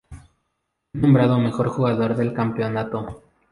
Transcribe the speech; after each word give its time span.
Fue 0.93 0.99
nombrado 0.99 1.37
mejor 1.37 1.67
jugador 1.67 2.15
del 2.15 2.33
campeonato. 2.33 3.21